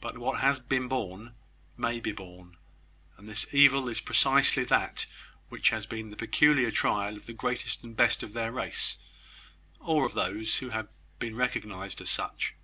But 0.00 0.16
what 0.16 0.40
has 0.40 0.58
been 0.58 0.88
borne 0.88 1.34
may 1.76 2.00
be 2.00 2.10
borne; 2.10 2.56
and 3.18 3.28
this 3.28 3.46
evil 3.52 3.86
is 3.86 4.00
precisely 4.00 4.64
that 4.64 5.04
which 5.50 5.68
has 5.68 5.84
been 5.84 6.08
the 6.08 6.16
peculiar 6.16 6.70
trial 6.70 7.18
of 7.18 7.26
the 7.26 7.34
greatest 7.34 7.84
and 7.84 7.94
best 7.94 8.22
of 8.22 8.32
their 8.32 8.50
race 8.50 8.96
or 9.78 10.06
of 10.06 10.14
those 10.14 10.60
who 10.60 10.70
have 10.70 10.88
been 11.18 11.36
recognised 11.36 12.00
as 12.00 12.08
such. 12.08 12.54